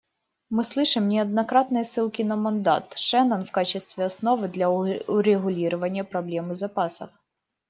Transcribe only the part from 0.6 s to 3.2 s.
слышим неоднократные ссылки на мандат